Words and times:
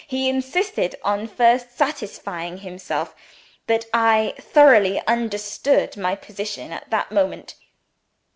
He 0.07 0.29
insisted 0.29 0.95
on 1.03 1.27
first 1.27 1.77
satisfying 1.77 2.57
himself 2.57 3.13
that 3.67 3.85
I 3.93 4.33
thoroughly 4.39 4.99
understood 5.05 5.95
my 5.95 6.15
position 6.15 6.71
at 6.73 6.89
that 6.89 7.11
moment. 7.11 7.53